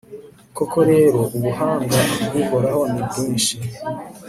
koko 0.57 0.77
rero, 0.91 1.19
ubuhanga 1.35 1.99
bw'uhoraho 2.25 2.81
ni 2.91 3.01
bwinshi 3.07 3.55